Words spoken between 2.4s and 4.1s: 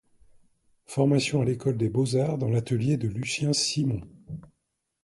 l'atelier de Lucien Simon.